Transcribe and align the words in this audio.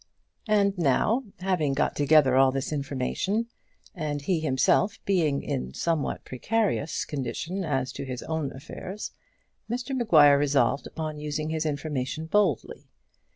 And 0.47 0.75
now, 0.79 1.25
having 1.41 1.73
got 1.75 1.95
together 1.95 2.35
all 2.35 2.51
this 2.51 2.73
information, 2.73 3.45
and 3.93 4.19
he 4.23 4.39
himself 4.39 4.97
being 5.05 5.43
in 5.43 5.67
a 5.67 5.73
somewhat 5.75 6.25
precarious 6.25 7.05
condition 7.05 7.63
as 7.63 7.91
to 7.91 8.03
his 8.03 8.23
own 8.23 8.51
affairs, 8.51 9.11
Mr 9.69 9.95
Maguire 9.95 10.39
resolved 10.39 10.87
upon 10.87 11.19
using 11.19 11.51
his 11.51 11.67
information 11.67 12.25
boldly. 12.25 12.87